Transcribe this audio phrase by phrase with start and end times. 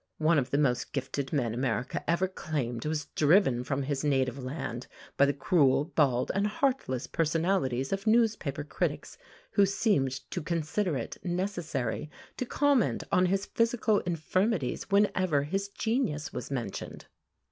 [0.17, 4.87] One of the most gifted men America ever claimed was driven from his native land
[5.15, 9.19] by the cruel, bald, and heartless personalities of newspaper critics,
[9.51, 16.33] who seemed to consider it necessary to comment on his physical infirmities whenever his genius
[16.33, 17.05] was mentioned.